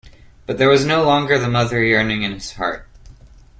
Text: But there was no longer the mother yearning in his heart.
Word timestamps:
But 0.47 0.57
there 0.57 0.67
was 0.67 0.83
no 0.83 1.03
longer 1.03 1.37
the 1.37 1.47
mother 1.47 1.83
yearning 1.83 2.23
in 2.23 2.31
his 2.31 2.53
heart. 2.53 2.87